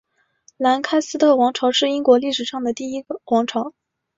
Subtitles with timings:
[0.57, 3.71] 兰开斯特王朝是英国历史上的一个王朝。